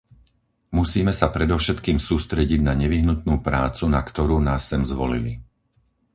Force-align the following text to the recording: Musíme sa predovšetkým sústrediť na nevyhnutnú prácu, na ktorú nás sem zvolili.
Musíme 0.79 1.13
sa 1.19 1.27
predovšetkým 1.35 1.97
sústrediť 2.09 2.59
na 2.67 2.73
nevyhnutnú 2.83 3.35
prácu, 3.47 3.83
na 3.95 4.01
ktorú 4.09 4.37
nás 4.49 4.61
sem 4.69 4.81
zvolili. 4.91 5.33